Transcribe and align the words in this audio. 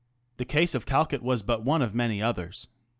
The 0.37 0.45
case 0.45 0.73
of 0.73 0.87
Calcutt 0.87 1.21
was 1.21 1.43
but 1.43 1.63
one 1.63 1.83
of 1.83 1.93
many 1.93 2.23
others. 2.23 2.67